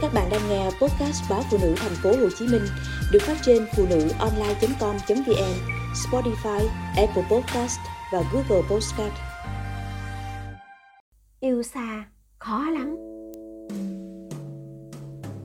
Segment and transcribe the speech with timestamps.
[0.00, 2.62] Các bạn đang nghe podcast báo phụ nữ thành phố Hồ Chí Minh
[3.12, 5.54] được phát trên phụ nữ online.com.vn,
[5.94, 7.78] Spotify, Apple Podcast
[8.12, 9.12] và Google Podcast.
[11.40, 12.04] Yêu xa
[12.38, 12.96] khó lắm.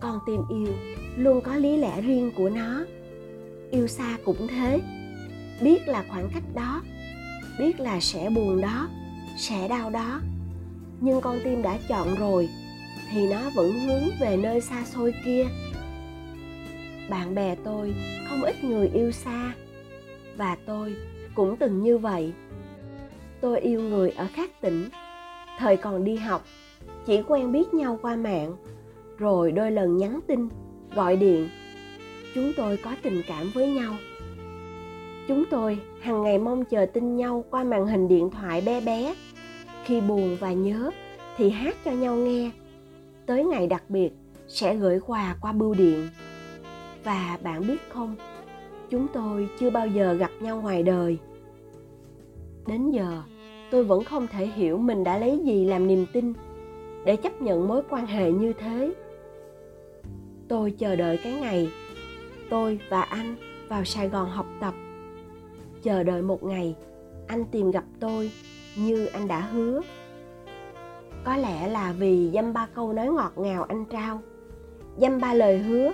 [0.00, 0.74] Con tim yêu
[1.16, 2.84] luôn có lý lẽ riêng của nó.
[3.70, 4.80] Yêu xa cũng thế.
[5.62, 6.82] Biết là khoảng cách đó,
[7.58, 8.88] biết là sẽ buồn đó,
[9.38, 10.20] sẽ đau đó.
[11.00, 12.48] Nhưng con tim đã chọn rồi
[13.12, 15.46] thì nó vẫn hướng về nơi xa xôi kia.
[17.10, 17.94] Bạn bè tôi
[18.28, 19.52] không ít người yêu xa,
[20.36, 20.96] và tôi
[21.34, 22.32] cũng từng như vậy.
[23.40, 24.88] Tôi yêu người ở khác tỉnh,
[25.58, 26.44] thời còn đi học,
[27.06, 28.56] chỉ quen biết nhau qua mạng,
[29.18, 30.48] rồi đôi lần nhắn tin,
[30.94, 31.48] gọi điện.
[32.34, 33.94] Chúng tôi có tình cảm với nhau.
[35.28, 39.14] Chúng tôi hàng ngày mong chờ tin nhau qua màn hình điện thoại bé bé.
[39.84, 40.90] Khi buồn và nhớ
[41.36, 42.50] thì hát cho nhau nghe
[43.28, 44.10] tới ngày đặc biệt
[44.46, 46.08] sẽ gửi quà qua bưu điện.
[47.04, 48.16] Và bạn biết không,
[48.90, 51.18] chúng tôi chưa bao giờ gặp nhau ngoài đời.
[52.66, 53.22] Đến giờ,
[53.70, 56.32] tôi vẫn không thể hiểu mình đã lấy gì làm niềm tin
[57.04, 58.92] để chấp nhận mối quan hệ như thế.
[60.48, 61.70] Tôi chờ đợi cái ngày
[62.50, 63.36] tôi và anh
[63.68, 64.74] vào sài gòn học tập.
[65.82, 66.74] Chờ đợi một ngày,
[67.26, 68.30] anh tìm gặp tôi
[68.76, 69.80] như anh đã hứa
[71.24, 74.20] có lẽ là vì dăm ba câu nói ngọt ngào anh trao.
[74.96, 75.92] Dăm ba lời hứa,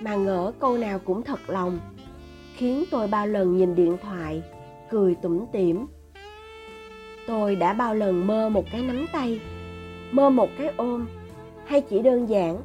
[0.00, 1.78] mà ngỡ câu nào cũng thật lòng,
[2.56, 4.42] khiến tôi bao lần nhìn điện thoại,
[4.90, 5.86] cười tủm tỉm.
[7.26, 9.40] Tôi đã bao lần mơ một cái nắm tay,
[10.10, 11.06] mơ một cái ôm,
[11.66, 12.60] hay chỉ đơn giản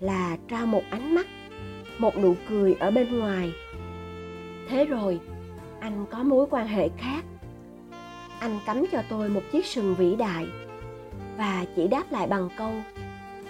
[0.00, 1.26] là trao một ánh mắt,
[1.98, 3.52] một nụ cười ở bên ngoài.
[4.68, 5.20] Thế rồi,
[5.80, 7.24] anh có mối quan hệ khác.
[8.38, 10.46] Anh cắm cho tôi một chiếc sừng vĩ đại
[11.36, 12.72] và chỉ đáp lại bằng câu,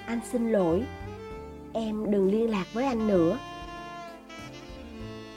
[0.07, 0.83] anh xin lỗi,
[1.73, 3.39] em đừng liên lạc với anh nữa.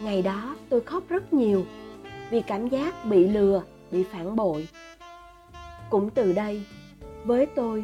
[0.02, 1.66] Ngày đó tôi khóc rất nhiều
[2.30, 4.68] vì cảm giác bị lừa, bị phản bội.
[5.90, 6.64] Cũng từ đây,
[7.24, 7.84] với tôi,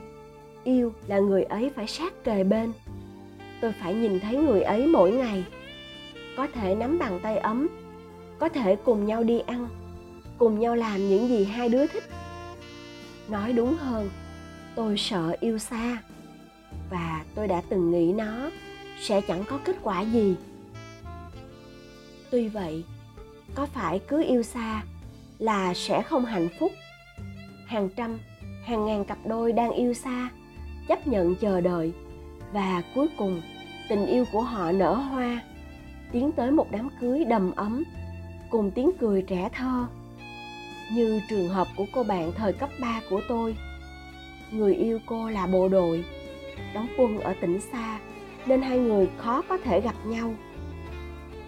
[0.63, 2.71] yêu là người ấy phải sát kề bên.
[3.61, 5.43] Tôi phải nhìn thấy người ấy mỗi ngày.
[6.37, 7.67] Có thể nắm bàn tay ấm,
[8.39, 9.67] có thể cùng nhau đi ăn,
[10.37, 12.03] cùng nhau làm những gì hai đứa thích.
[13.27, 14.09] Nói đúng hơn
[14.75, 15.97] tôi sợ yêu xa.
[16.89, 18.49] Và tôi đã từng nghĩ nó
[18.99, 20.35] sẽ chẳng có kết quả gì.
[22.31, 22.83] Tuy vậy,
[23.55, 24.83] có phải cứ yêu xa
[25.39, 26.71] là sẽ không hạnh phúc?
[27.65, 28.17] Hàng trăm,
[28.65, 30.29] hàng ngàn cặp đôi đang yêu xa,
[30.87, 31.93] chấp nhận chờ đợi.
[32.53, 33.41] Và cuối cùng,
[33.89, 35.41] tình yêu của họ nở hoa,
[36.11, 37.83] tiến tới một đám cưới đầm ấm,
[38.49, 39.85] cùng tiếng cười trẻ thơ.
[40.91, 43.55] Như trường hợp của cô bạn thời cấp 3 của tôi
[44.51, 46.05] người yêu cô là bộ đội,
[46.73, 47.99] đóng quân ở tỉnh xa,
[48.45, 50.33] nên hai người khó có thể gặp nhau.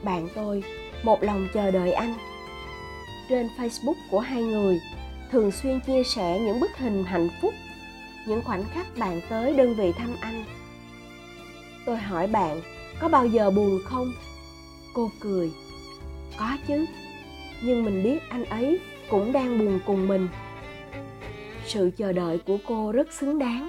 [0.03, 0.63] Bạn tôi,
[1.03, 2.13] một lòng chờ đợi anh.
[3.29, 4.79] Trên facebook của hai người,
[5.31, 7.53] thường xuyên chia sẻ những bức hình hạnh phúc,
[8.27, 10.43] những khoảnh khắc bạn tới đơn vị thăm anh.
[11.85, 12.61] Tôi hỏi bạn,
[12.99, 14.13] có bao giờ buồn không?
[14.93, 15.51] Cô cười,
[16.39, 16.85] có chứ,
[17.63, 18.79] nhưng mình biết anh ấy
[19.09, 20.27] cũng đang buồn cùng mình
[21.65, 23.67] sự chờ đợi của cô rất xứng đáng.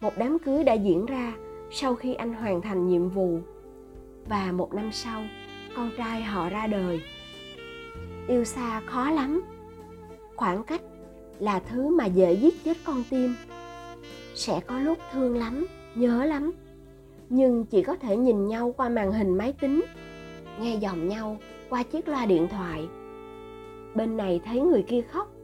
[0.00, 1.32] Một đám cưới đã diễn ra
[1.70, 3.38] sau khi anh hoàn thành nhiệm vụ,
[4.28, 5.22] và một năm sau,
[5.76, 7.00] con trai họ ra đời.
[8.28, 9.42] Yêu xa khó lắm.
[10.36, 10.82] Khoảng cách
[11.38, 13.34] là thứ mà dễ giết chết con tim.
[14.34, 16.52] Sẽ có lúc thương lắm, nhớ lắm,
[17.28, 19.84] nhưng chỉ có thể nhìn nhau qua màn hình máy tính,
[20.60, 21.36] nghe giọng nhau
[21.70, 22.88] qua chiếc loa điện thoại.
[23.94, 25.37] Bên này thấy người kia khóc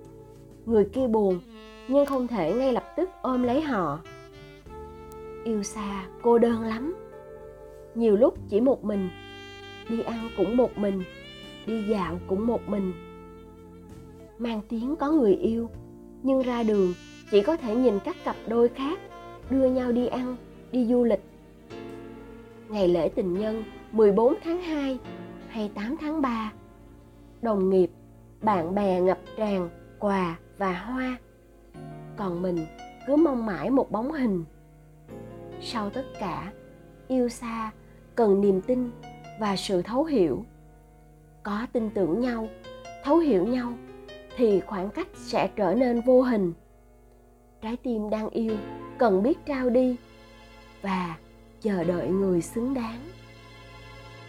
[0.66, 1.41] người kia buồn
[1.88, 3.98] nhưng không thể ngay lập tức ôm lấy họ.
[5.44, 6.94] Yêu xa cô đơn lắm.
[7.94, 9.08] Nhiều lúc chỉ một mình
[9.88, 11.02] đi ăn cũng một mình
[11.66, 12.92] đi dạo cũng một mình.
[14.38, 15.70] Mang tiếng có người yêu
[16.22, 16.94] nhưng ra đường
[17.31, 18.98] chỉ có thể nhìn các cặp đôi khác
[19.50, 20.36] đưa nhau đi ăn,
[20.72, 21.22] đi du lịch.
[22.69, 24.99] Ngày lễ tình nhân 14 tháng 2
[25.49, 26.52] hay 8 tháng 3,
[27.43, 27.90] đồng nghiệp,
[28.43, 29.69] bạn bè ngập tràn
[29.99, 31.18] quà và hoa.
[32.16, 32.66] Còn mình
[33.06, 34.44] cứ mong mãi một bóng hình.
[35.60, 36.52] Sau tất cả,
[37.08, 37.70] yêu xa,
[38.14, 38.90] cần niềm tin
[39.40, 40.44] và sự thấu hiểu.
[41.42, 42.48] Có tin tưởng nhau,
[43.04, 43.72] thấu hiểu nhau,
[44.36, 46.52] thì khoảng cách sẽ trở nên vô hình.
[47.62, 48.56] Trái tim đang yêu
[48.98, 49.96] cần biết trao đi
[50.82, 51.16] và
[51.60, 53.00] chờ đợi người xứng đáng.